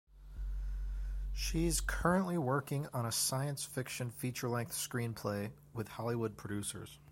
She 1.31 1.67
is 1.67 1.79
currently 1.79 2.35
working 2.39 2.87
on 2.91 3.05
a 3.05 3.11
science 3.11 3.63
fiction 3.63 4.09
feature-length 4.09 4.71
screenplay 4.71 5.51
with 5.75 5.89
Hollywood 5.89 6.35
producers. 6.37 6.97